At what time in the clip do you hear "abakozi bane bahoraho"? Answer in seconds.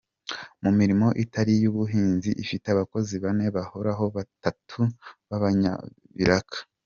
2.69-4.03